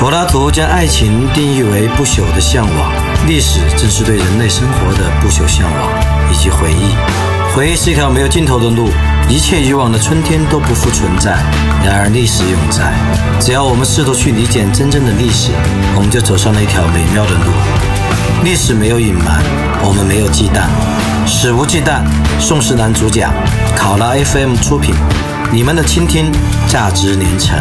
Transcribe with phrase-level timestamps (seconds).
[0.00, 2.92] 柏拉图将爱情定义为不朽的向往，
[3.26, 5.90] 历史正是对人类生活的不朽向往
[6.30, 6.94] 以及回忆。
[7.54, 8.88] 回忆是一条没有尽头的路，
[9.28, 11.32] 一切以往的春天都不复存在，
[11.84, 12.92] 然而历史永在。
[13.40, 15.50] 只要我们试图去理解真正的历史，
[15.96, 17.50] 我们就走上了一条美妙的路。
[18.44, 19.42] 历史没有隐瞒，
[19.82, 20.62] 我们没有忌惮，
[21.26, 22.00] 史无忌惮。
[22.38, 23.32] 宋时南主讲，
[23.76, 24.94] 考拉 FM 出品，
[25.50, 26.30] 你们的倾听
[26.68, 27.58] 价值连城。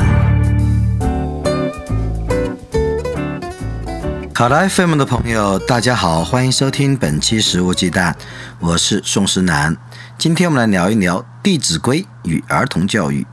[4.40, 8.14] 好的，FM 的朋友，大家好，欢迎收听本期《食物鸡蛋》，
[8.60, 9.76] 我是宋思南。
[10.18, 13.28] 今天我们来聊一聊《弟子规》与儿童教育。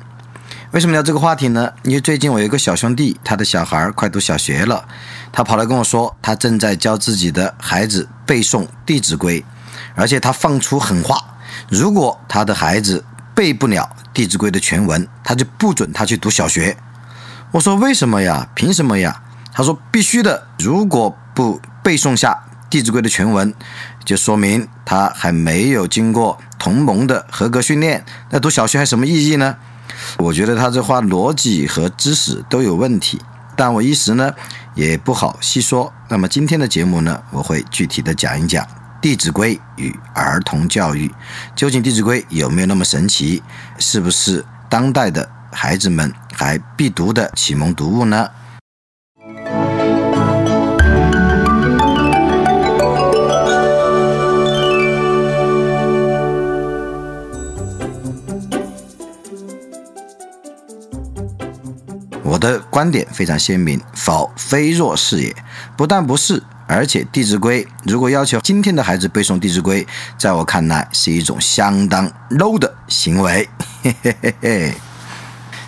[0.73, 1.73] 为什么聊这个话题呢？
[1.84, 4.84] 因为最近我有一个小兄弟，他的小孩快读小学了，
[5.30, 9.41] 他跑来跟我说，他正在教自己的孩子背诵《弟子规》，
[9.95, 11.38] 而且他放出狠话：
[11.69, 16.77] 如果他的孩子背不了《弟子规》的全文，他就不准他去读小学。
[17.52, 18.48] 我说：为什么呀？
[18.56, 19.23] 凭什么呀？
[19.56, 22.33] 他说：“必须的，如果不背诵下
[22.69, 23.55] 《弟子规》的全文，
[24.05, 28.05] 就说明他还没有经过同盟的合格训练。
[28.28, 29.56] 那读小学还什么意义呢？”
[30.19, 33.19] 我觉得他这话逻辑和知识都有问题，
[33.56, 34.34] 但我一时呢
[34.75, 35.91] 也不好细说。
[36.11, 38.62] 那么今天的节目呢，我会具体的讲一讲
[39.00, 41.11] 《弟子规》与儿童教育，
[41.55, 43.42] 究竟《弟子规》有没有那么神奇？
[43.78, 48.28] 是不是当代的孩子们还必读的启蒙读物呢？
[62.27, 65.36] 我的观点非常鲜明，否非若是也。
[65.77, 69.84] 不但不是，而且《弟子规》如果要求今天的孩子背诵《弟子规》，
[70.19, 73.48] 在我看来是一种相当 low 的行为。
[73.84, 74.70] 嘿嘿嘿嘿，《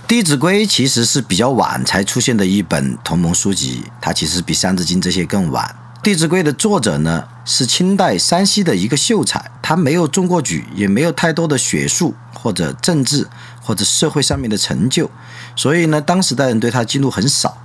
[0.08, 5.64] 弟子规》其实是比较晚才出现的一本同盟书籍，它其实比《三字经》这些更晚。
[6.02, 13.26] 《弟子规》的作者呢是清代山西的一个秀才，他没有中过举，也没有太多的学术或者政治
[13.60, 15.10] 或者社会上面的成就。
[15.56, 17.59] 所以呢，当时的人对他记录很少。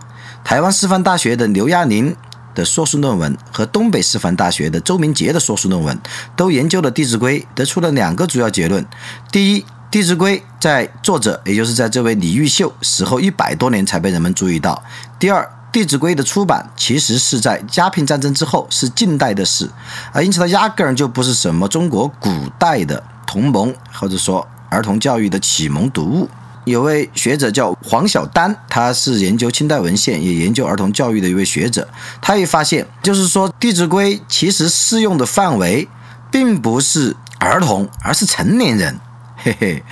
[0.43, 2.15] 台湾师范大学的刘亚宁
[2.53, 5.97] 的硕士论文和东北师范大学的周明杰的硕士论文
[6.35, 8.85] 都研究了《弟子规》，得出了两个主要结论：
[9.31, 14.83] 第一，《弟子规》在作者，也就是在这位李毓秀死后一百多年才被人们注意到；
[15.17, 19.69] 第二，《弟子规》的出版其实是在鸦片战争之后，是近代的事，
[20.11, 22.29] 啊，因此它压根儿就不是什么中国古
[22.59, 26.29] 代的同盟或者说儿童教育的启蒙读物。
[26.65, 31.87] 有位学者叫黄晓丹，他是研究清代文献，也研究儿童教育的一位学者。
[32.21, 35.87] 他也发现，就是说《弟子规》其实适用的范围，
[36.31, 38.99] 并不是儿童，而是成年人。
[39.35, 39.83] 嘿嘿。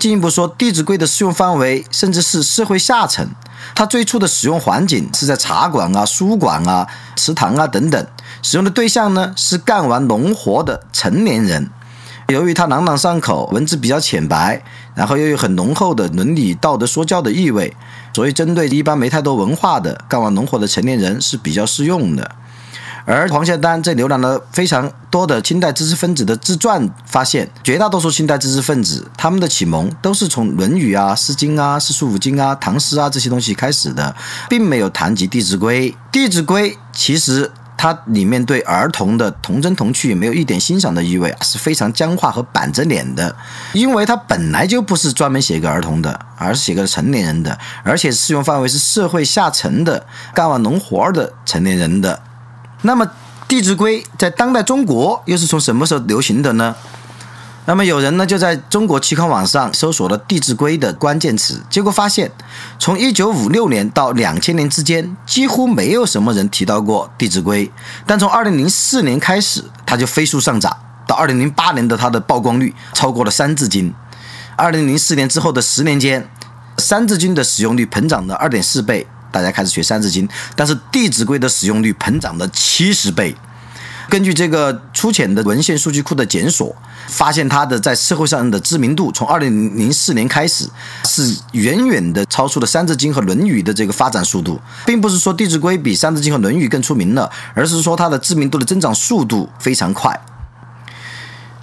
[0.00, 3.28] 进一步说，《弟子规》的适用范围甚至是社会下层。
[3.74, 6.86] 它最初的使用环境是在茶馆啊、书馆啊、
[7.16, 8.06] 祠堂啊等等，
[8.42, 11.70] 使用的对象呢是干完农活的成年人。
[12.30, 14.62] 由于它朗朗上口，文字比较浅白，
[14.94, 17.74] 然后又有很浓厚的伦理道德说教的意味，
[18.12, 22.30] 所以针对一般没太多文化的干完农活的成年人是比较适用的。
[23.06, 34.14] 而黄孝丹在浏览了非常多的清代知识分子的自传，发现绝大多数清代知识分子他们的启蒙都是从《论语》啊、《诗经》啊、四书五经啊、唐诗啊这些东西开始的，
[34.50, 35.90] 并没有谈及《弟子规》。
[36.12, 37.50] 《弟子规》其实。
[37.78, 43.36] 它里面对儿童的童真童趣没有一点欣赏的意味啊，是非常僵化和板着脸的，
[43.72, 52.20] 因为它本来就不是专门写给儿童的，而是写给成年人的，而且适用范围是社会下层的干完农活的成年人的。
[52.82, 53.06] 那么
[53.46, 56.74] 《弟子规》在当代中国又是从什么时候流行的呢？
[57.68, 62.32] 那么有人呢就在中国期刊网上搜索了《弟子规》的关键词，结果发现，
[62.78, 67.66] 从一九五六年到两千年之间，几乎没有什么人提到过《弟子规》，
[68.06, 70.74] 但从二零零四年开始，它就飞速上涨，
[71.06, 73.90] 到二零零八年的它的曝光率超过了《三字经》。
[74.56, 76.22] 二零零四年之后的十年间，
[76.78, 80.26] 《三字经》的使用率膨胀了二点四倍，大家开始学《三字经》，
[80.56, 83.36] 但是《弟子规》的使用率膨胀了七十倍。
[84.08, 86.74] 根据这个粗浅的文献数据库的检索，
[87.08, 90.66] 发现它的在社会上的知名度，从二零零四年开始，
[91.04, 100.18] 是远远的超出了《三字经》和《论语》的这个发展速度，并不是说《弟子规》比《三字经》和《论语》更出名了，而是说它的知名度的增长速度非常快。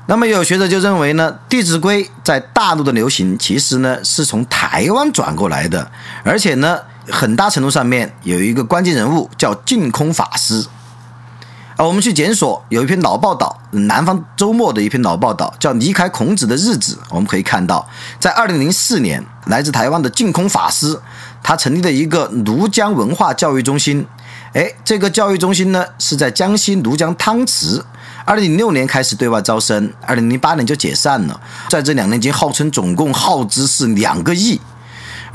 [0.07, 5.91] 那么有学者就认为呢，《弟子规》在大陆的流行，其实呢是从台湾转过来的，
[6.23, 6.77] 而且呢，
[7.09, 10.63] 很大程度上面有一个关键人物叫净空法师。
[11.77, 16.93] 啊，我们去检索有一篇老报道，《南方周末》的一篇老报道，叫《离开孔子的日子》。
[17.09, 17.85] 我们可以看到，
[18.17, 20.97] 在二零零四年，来自台湾的净空法师，
[21.43, 24.07] 他成立了一个庐江文化教育中心。
[24.53, 27.83] 哎，这个教育中心呢是在江西庐江汤池，
[28.23, 31.41] 二零零六年开始对外招生，二零零八年就解散了。
[31.67, 34.61] 在这两年间，号称总共耗资是两个亿。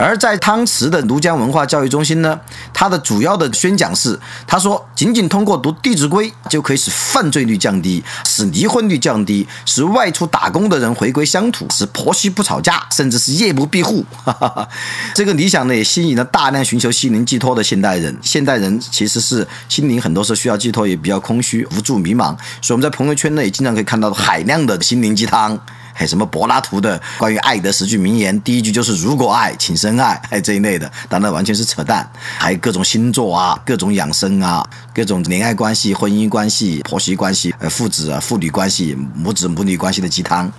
[0.01, 2.41] 而在汤池的庐江文化教育中心呢，
[2.73, 14.03] 它的主要的宣讲是，他说，仅仅通过读《弟子规》就可以使犯罪率降低，使离婚率降低，使外出打工的人回归乡土，使婆媳不吵架，甚至是夜不闭户。
[15.15, 18.17] 这个理想呢，也吸引了大量寻求心灵寄托的现代人。
[18.23, 25.61] 现代人其实是心灵很多时候需要寄托，也比较空虚、无助、迷茫，所以我们在朋友圈呢，也经常可以看到海量的心灵鸡汤。
[26.01, 32.11] 还有什么柏拉图的关于爱的十句名言，第一句就是“如果爱，请深爱”，还有这一类的，当然完全是扯淡。
[32.39, 40.51] 还有各种星座啊，各种养生啊，各种恋爱关系、婚姻关系、婆媳关系、呃父子啊、父女关系、母子母女关系的鸡汤。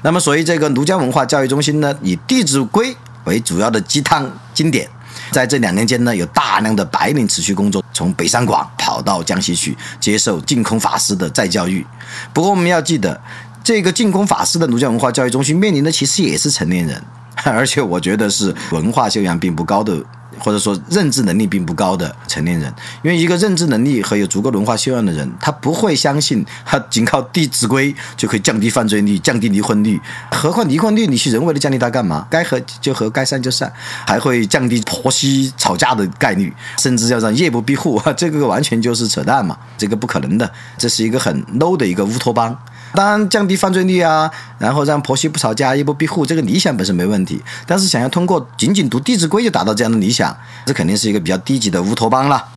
[0.00, 2.94] 那么，所以这个庐江文化教育中心呢，以《弟子规》
[3.24, 4.88] 为主要的鸡汤经典。
[5.30, 11.84] 在这两年间呢，有大量的白领持续工作，从北上广跑到江西去接受净空法师的再教育。
[12.32, 13.20] 不过，我们要记得。
[13.66, 17.02] 这个进攻法师的儒家文化教育中心面临的其实也是成年人，
[17.42, 20.00] 而且我觉得是文化修养并不高的，
[20.38, 22.72] 或者说认知能力并不高的成年人。
[23.02, 30.00] 因为一个认知能力和有足够文化修养的人，他不会相信 他仅靠《弟子规》就可以降低犯罪率、降低离婚率。
[30.30, 32.24] 何况离婚率你去人为的降低它干嘛？
[32.30, 33.72] 该和就和，该散就散，
[34.06, 39.58] 还会降低婆媳吵架的概率，甚至要让夜不闭户，这个完全就是扯淡嘛！
[39.76, 40.48] 这个不可能的，
[40.78, 42.56] 这是一个很 low 的一个乌托邦。
[42.96, 47.42] 当然，降低犯罪率啊，然后让婆媳不吵架、夜不闭户，这个理想本身没问题。
[47.66, 50.34] 但是，想要通过仅仅读《弟子规》就达到这样的理想，
[50.64, 52.52] 这肯定是一个比较低级的乌托邦了。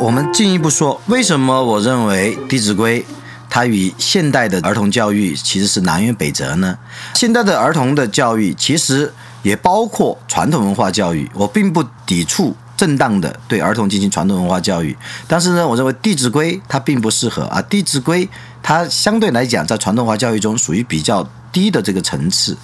[0.00, 3.02] 我们进一步说，为什么我认为《弟子规》
[3.50, 6.78] 它与现代的儿童教育其实是南辕北辙呢？
[7.14, 9.12] 现代的儿童的教育其实。
[9.42, 14.96] 也包括传统文化教育，我并不抵触正当的对儿童进行传统文化教育，
[15.26, 18.26] 但是呢，我认为《弟子规》它并不适合啊，《弟子规》
[18.62, 22.56] 它相对来讲在传统文化教育中属于比较低的这个层次。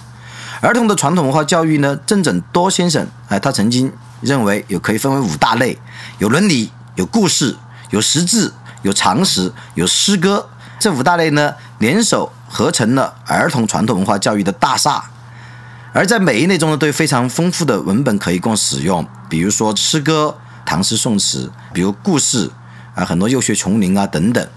[0.61, 3.91] 儿童的传统文化教育呢，郑枕多先生哎，他曾经
[4.21, 5.77] 认为有可以分为五大类，
[6.19, 7.55] 有伦理、有故事、
[7.89, 8.53] 有识字、
[8.83, 10.47] 有常识、有诗歌，
[10.79, 15.03] 这五大类呢联手合成了儿童传统文化教育的大厦。
[15.93, 20.35] 而在每一类中呢，都有非常丰富的文本可以供使用，比如说诗歌、
[20.65, 22.49] 唐诗宋词，比如故事
[22.95, 24.47] 啊，很多幼学琼林啊等等。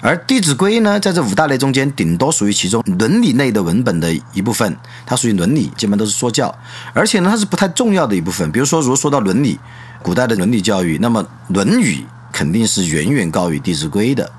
[0.00, 4.76] 而《弟子规》呢，在这五大类中间，顶多属于其中伦理类的文本的一部分，
[5.06, 6.52] 它属于伦理，基本都是说教，
[6.92, 8.50] 而且呢，它是不太重要的一部分。
[8.50, 9.58] 比如说，如果说到伦理，
[10.02, 11.94] 古代的伦理教育，那么《论语》
[12.32, 14.30] 肯定是远远高于《弟子规》的。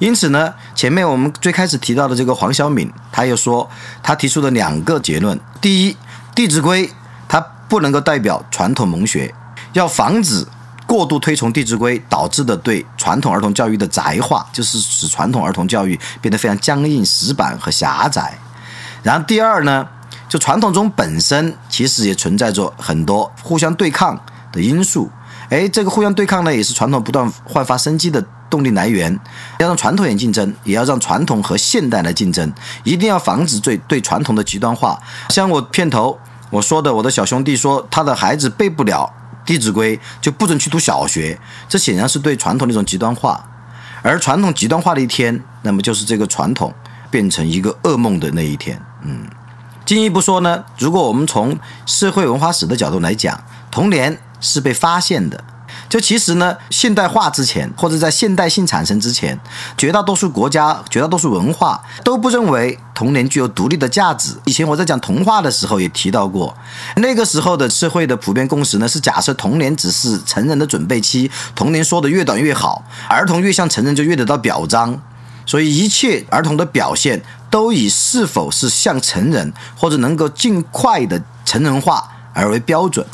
[0.00, 3.70] 因此呢，前面我们最开始提到的这个黄晓敏，他又说，
[4.02, 5.92] 他提出了两个结论：第一，
[6.32, 6.86] 《弟子规》
[7.26, 9.34] 它不能够代表传统蒙学，
[9.72, 10.46] 要防止
[10.86, 18.38] 过度推崇《弟子规》导致的对传统儿童教育的窄化，就是使传统儿童教育变得非常僵硬、死板和狭窄。
[19.02, 19.84] 然后第二呢，
[20.28, 25.10] 就传统中本身其实也存在着很多互相对抗的因素。
[25.48, 28.24] 哎，这个互相对抗呢，也是传统不断焕发生机的。
[28.48, 29.18] 动力来源
[29.58, 32.52] 要让传统也竞争，也要让传统和现代来竞争，
[32.84, 35.00] 一定要防止对对传统的极端化。
[35.30, 36.18] 像我片头
[36.50, 39.12] 我说的，我的小兄弟说他的孩子背不了
[39.46, 41.38] 《弟子规》，就不准去读小学，
[41.68, 43.44] 这显然是对传统的一种极端化。
[44.02, 46.72] 而传统极端化的一天，那么就是这个传统
[47.10, 48.80] 变成一个噩梦的那一天。
[49.02, 49.26] 嗯，
[49.84, 55.42] 进一步说呢，如果我们从社会文化史的角度来讲，童年是被发现的。
[55.88, 59.38] 就其实呢，现代化之前，或者在现代性产生之前，
[59.76, 64.36] 绝大多数国家、绝大多数文化都不认为童年具有独立的价值。
[64.46, 66.56] 以前我在讲童话的时候也提到过，
[66.96, 75.00] 那个时候的社会的普遍共识呢，是假设童年只是成人的准备期，童年说的越短越好，儿童越像成人就越得到表彰，
[75.46, 83.06] 所以一切儿童的表现都以是否是像成人或者能够尽快的成人化而为标准。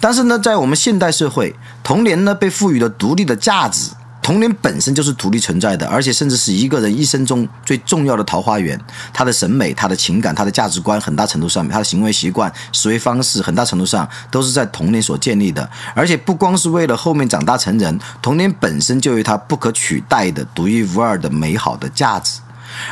[0.00, 3.90] 但是呢，在我们现代社会，童年呢被赋予了独立的价值，
[4.22, 8.80] 童年本身就是独立存在的，而且甚至是一个人一生中最重要的桃花源。
[9.12, 15.68] 他的审美、他的情感、他的价值观，很大程度上面，他的行为习惯、思维方式，很大程度上都是在童年所建立的。
[15.94, 22.40] 而且不光是为了后面长大成人，童年本身就有它不可取代的、独一无二的美好的价值。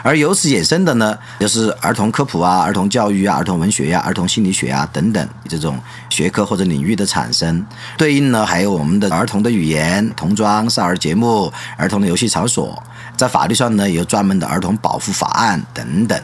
[0.03, 7.65] 而由此衍生的呢，就是儿童科普啊、儿童教育啊、儿童文学呀、儿童心理学啊等等这种学科或者领域的产生。
[7.97, 12.83] 对应呢，还有我们的儿童的语言、童装、少儿节目、儿童的游戏场所，
[13.17, 16.21] 在法律上呢，有专门的儿童保护法案等等。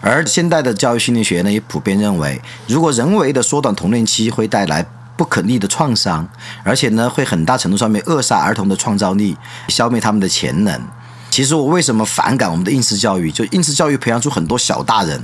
[0.00, 4.84] 而现代的教育心理学呢，也普遍认为，如果人为的缩短童年期，会带来
[5.16, 6.28] 不可逆的创伤，
[6.62, 9.36] 而且呢，会很大程度上面扼杀儿童的创造力，
[9.68, 10.80] 消灭他们的潜能。
[11.36, 13.30] 其实我为什么反感我们的应试教育？
[13.30, 15.22] 就应试教育培养出很多小大人。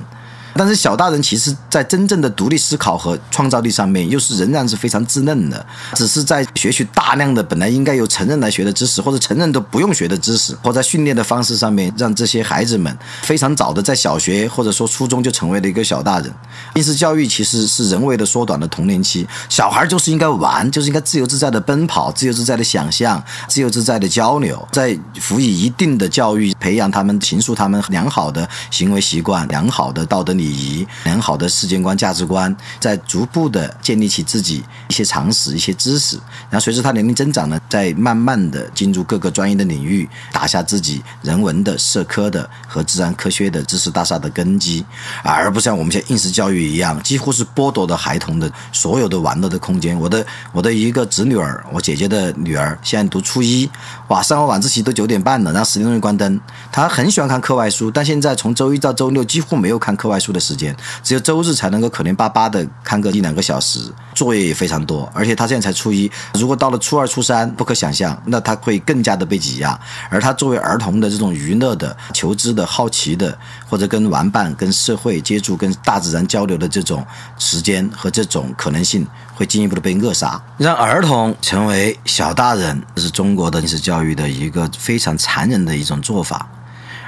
[0.55, 5.65] 但是小大人其实，在真正的独立思考和创造力上面，又是仍然是非常稚嫩的。
[5.95, 16.33] 只是在学习大量的本来应该由成人来学的知识，或者成人都不用学的知识，或在训练的方式上面，让这些孩子们非常早的在小学或者说初中就成为了一个小大人。
[16.75, 30.42] 应试教育其实是人为的缩短了童年期，小孩就是应该玩，就是应该自由自在的奔跑，自由自在的想象，自由自在的交流，在辅以一定的教育，培养他们、形塑他们良好的行为习惯、良好的道德理。
[30.43, 36.17] 礼仪良好的世界观、价值观，在逐步的建立起自己一些常识、一些知识，
[36.51, 44.85] 然后随着他年龄增长呢，在慢慢的进入各个专业的领域，打下自己人文的、社科的和自然科学的知识大厦的根基，
[45.23, 49.97] 而不像我们现在应试教育一样，几乎是剥夺了孩童的所有的玩乐的空间。
[49.97, 53.71] 我的我的一个侄女儿，我姐姐的女儿，现在读初一，
[54.09, 56.41] 哇，上完晚自习都九点半了，然后十点钟就关灯。
[56.73, 60.32] 她很喜欢看课外书，但现在从周一到周六几乎没有看课外书。
[60.33, 63.81] 的时间只有周日才能够可怜巴巴的看个一两个小时，
[64.15, 69.79] 作业也非常多，而且他现在才初一，如果到了初二、初三，不可想象，那他会更加的被挤压。
[70.09, 73.37] 而他作为儿童的这种娱乐的、求知的好奇的，
[73.69, 77.05] 或者跟玩伴、跟社会接触、跟大自然交流的这种
[77.39, 86.49] 时间和这种可能性，会进一步的被扼杀，让儿童成为小大人，这是中国的应试教育的一个非常残忍的一种做法。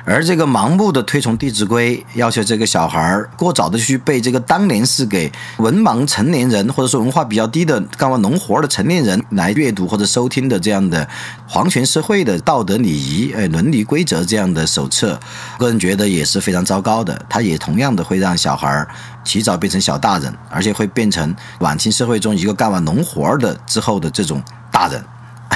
[0.06, 11.08] 而这个盲目的推崇《弟子规》，要求这个小孩儿过早的去背这个当年是给文盲成年人，或者说文化比较低的干完农活的成年人来阅读或者收听的这样的
[11.48, 15.18] 皇权社会的道德礼仪、呃伦理规则这样的手册，
[15.58, 17.24] 个人觉得也是非常糟糕的。
[17.26, 18.86] 它也同样的会让小孩儿
[19.24, 25.02] 提早变成小大人，而且会变成晚清社会中一个干完农活的之后的这种大人。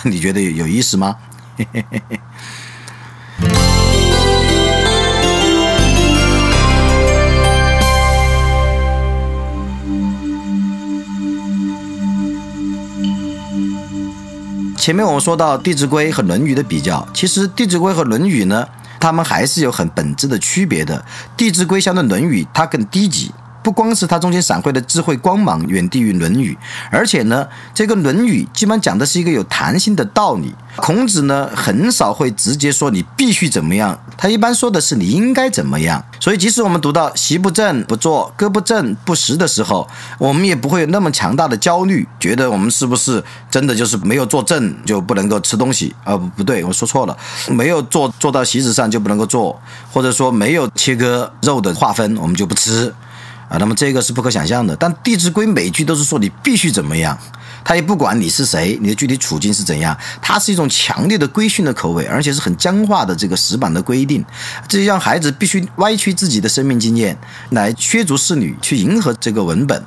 [0.05, 1.17] 你觉得有意思吗？
[1.59, 2.21] 嘿嘿嘿嘿。
[14.79, 18.67] 前面我们说到《弟子规》和《论语》的比较，其实《弟子规》和《论语》呢，
[19.01, 20.97] 它们还是有很本质的区别的。
[21.37, 23.33] 《弟子规》相对《论语》，它更低级。
[23.69, 26.57] 不光是它中间闪会的智慧光芒远低于《论语》，
[26.91, 30.55] 而且呢，这个《论语》基本上讲的是一个有弹性的道理。
[30.77, 36.03] 孔子呢，很少会直接说你必须怎么样，他一般说的是你应该怎么样。
[36.19, 45.95] 所以，即使我们读到“席不正不坐，歌不正不食”的时候，我们也不会有那么强大的焦虑，觉得我们是不是真的就是没有坐正就不能够吃东西？
[46.05, 47.15] 啊，不不对，我说错了，
[47.51, 49.61] 没有坐坐到席子上就不能够坐，
[49.93, 52.95] 或者说没有切割肉的划分，我们就不吃。
[53.49, 54.77] 啊，那么这个是不可想象的。
[54.77, 57.19] 但《弟子规》每句都是说你必须怎么样，
[57.65, 64.25] 他也不管你是谁，你的具体处境是怎样，它是一种强烈的规训的口味，而且是很僵化的这个死板的规定，
[64.69, 67.17] 这就让孩子必须歪曲自己的生命经验
[67.51, 69.83] 来削足适履去迎合这个文本，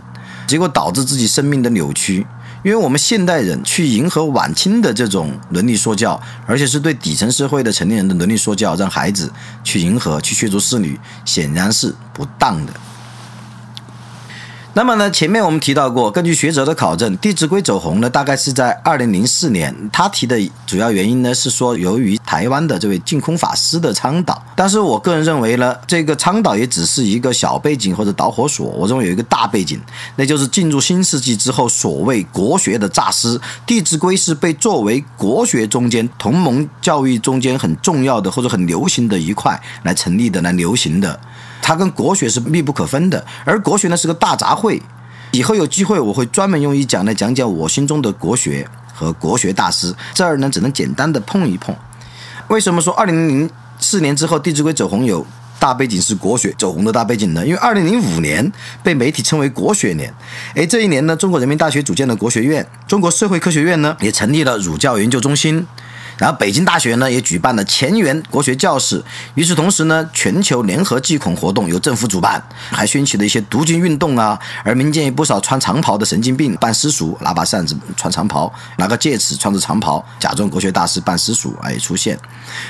[0.47, 2.25] 结果导致自己生命的扭曲。
[2.63, 9.31] 因为我们现代人去迎合晚清的这种伦理说教，而且是对底层社会的成年人的伦理说教，让孩子
[9.63, 12.73] 去迎合去削足适履，显然是不当的。
[14.73, 19.75] 那么呢，前面我们提到过，根据学者的考证，《弟子规》走红呢，大概是在二零零四年。
[19.91, 24.41] 他提的主要原因呢，是说由于台湾的这位净空法师的倡导。
[24.55, 28.67] 但是我个人认为呢，这个倡导也只是一个小背景或者导火索。
[28.67, 29.77] 我认为有一个大背景，
[30.15, 41.19] 那就是进入新世纪之后，所谓国学的诈尸，《弟子规》是被作为国学中间同盟教育中间很重要的或者很流行的一块来成立的、来流行的。
[41.71, 44.77] 它跟国学是密不可分的，而国学呢是个大杂烩。
[45.31, 49.95] 以后有机会我会专门用一讲来讲讲我心中的国学和国学大师。
[50.13, 51.73] 这儿呢只能简单的碰一碰。
[52.49, 53.49] 为什么说二零零
[53.79, 55.25] 四年之后《弟子规》走红有
[55.59, 57.47] 大背景是国学走红的大背景呢？
[57.47, 58.51] 因为二零零五年
[58.83, 60.13] 被媒体称为国学年。
[60.55, 65.65] 诶，这一年呢，中国人民大学组建了国学院，中国社会科学院呢也成立了儒教研究中心。
[66.21, 69.03] 然后北京大学呢也举办了前沿国学教室。
[69.33, 74.37] 与此同时呢，全球联合祭孔活动由政府主办，还掀起了一些读经运动啊。
[74.63, 82.15] 而民间有不少穿长袍的神经病办私塾，拿把扇子穿长袍，拿个戒尺穿着长袍，假装国学大师办私塾，哎出现。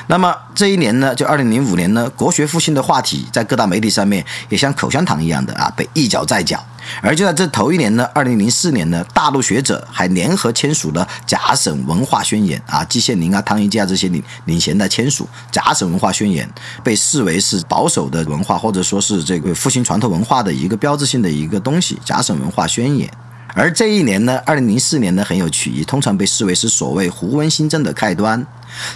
[0.08, 6.64] 那么这一年呢，就二零零五年呢，国学复兴的话题在各大媒体上面也像口香糖一样的啊被一脚再脚。
[7.02, 16.50] 而就在这头一年呢，二零零四年呢，大陆学者还联合签署了甲省文化宣言啊，季羡林啊、汤一基啊这些领领衔的签署甲省文化宣言，
[16.84, 22.00] 被视为是保守的文化或者说是这个复兴传统文化的一个标志性的一个东西。
[22.04, 23.10] 甲省文化宣言。
[23.54, 28.46] 而这一年呢，二零零四年呢很有趣，也通常被视为是所谓胡温新政的开端。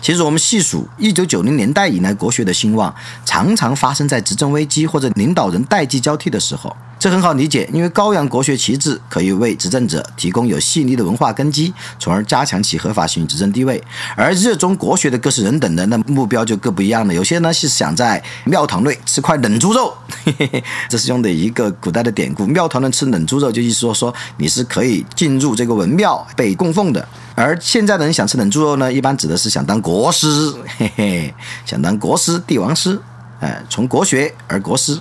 [0.02, 6.74] 其实我们细数一九九零年代以来国学的兴旺，常常发生在执政危机或者领导人代际交替的时候。
[6.98, 13.84] 这很好理解，因为高扬国学旗帜可以为执政者提供有细腻的文化根基，从而加强其合法性与执政地位。
[14.16, 17.14] 而热衷国学的各式人等的那目标就各不一样了。
[17.14, 22.46] 有些呢是想在庙堂内吃块冷猪肉，嘿 嘿这是用的一个古代的典故。
[22.48, 27.08] 庙堂内吃冷猪肉，就意思说说你是可以进入这个文庙被供奉的。
[27.36, 31.34] 而现在的人想吃冷猪肉呢，一般指的是想当国师，嘿嘿，
[31.66, 33.00] 想当国师、帝王师，
[33.42, 34.98] 哎，从国学而国师。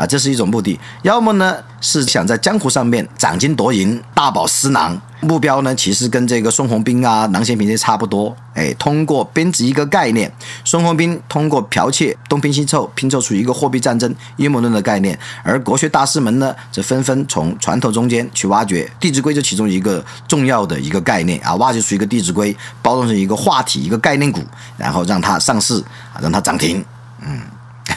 [0.00, 4.98] 啊，这是一种目的；要么呢是想在江湖上面掌金夺银、大饱私囊。
[5.20, 8.34] 目标呢其实跟这个孙宏斌啊、郎咸平这差不多。
[8.54, 10.32] 哎，通过编织一个概念，
[10.64, 24.40] 孙宏斌通过剽窃东拼西凑，拼凑出一个货币战争阴谋论的概念；而国学大师们呢，则纷纷从船头中间去挖掘《弟子规》就其中一个重要的一个概念啊，挖掘出一个《弟子规》，包装成一个话题、一个概念股，
[24.78, 26.82] 然后让它上市啊，让它涨停。
[27.20, 27.42] 嗯。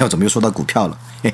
[0.08, 0.98] 怎么又说到股票了？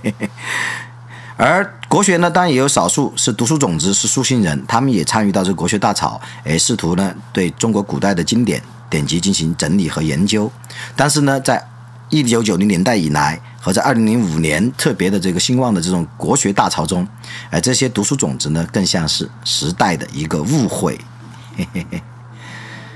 [1.37, 10.51] 而国学呢，当然也有少数是读书种子，是书心人，他们也参与到这国学大潮，哎，试图呢对中国古代的经典典籍进行整理和研究。
[10.97, 11.65] 但是呢，在
[12.09, 17.07] 一九九零年代以来，和在二零零五年特别的这个兴旺的这种国学大潮中，
[17.51, 20.99] 哎，这些读书种子呢，更像是时代的一个误会。
[21.55, 22.01] 嘿嘿嘿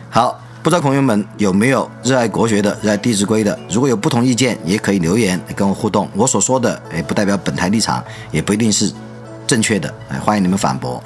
[0.10, 0.38] 好。
[0.63, 3.60] 不知道朋友们有没有热爱国学的、热爱《弟子规》的？
[3.70, 6.08] 如果有不同意见，也可以留言跟我互动。
[6.15, 8.01] 我所说的，哎，不代表本台立场，
[8.32, 8.89] 也不一定是
[9.46, 11.03] 正确的，哎，欢迎你们反驳。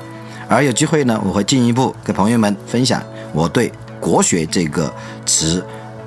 [0.47, 3.01] 而有机会呢，我会进一步跟朋友们分享
[3.33, 4.93] 我对“国学”这个
[5.25, 5.65] 词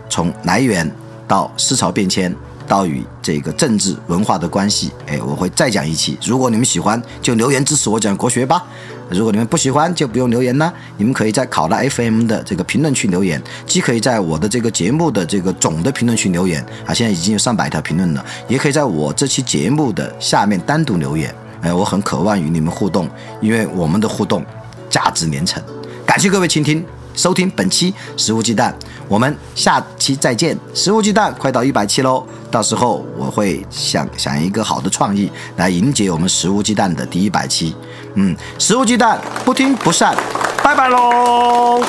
[0.09, 0.89] 从来源
[1.27, 2.33] 到思潮变迁
[2.69, 6.17] 到与这个政治文化的关系，哎，我会再讲一期。
[6.25, 8.65] 如果你们喜欢，就留言支持我讲国学吧。
[9.11, 10.73] 如果你们不喜欢，就不用留言啦。
[10.97, 21.35] 你们可以在考拉 FM 的这个评论区留言，既可以在我的这个节目的这个总的评论区留言啊，现在已经有上百条评论了，也可以在我这期节目的下面单独留言。
[21.61, 23.09] 哎，我很渴望与你们互动，
[23.41, 24.45] 因为我们的互动
[24.89, 25.63] 价值连城。
[26.07, 26.85] 感谢各位倾听。
[27.13, 28.73] 收听本期《食物鸡蛋》，
[29.11, 30.55] 我们下期再见。
[30.73, 37.75] 《食物鸡蛋》快到一百期喽，到时候我会想想一个好的创意来迎接我们《食物鸡蛋》的第一百期。
[38.15, 40.17] 嗯，《食物鸡蛋》不听不散，
[40.63, 41.83] 拜拜喽。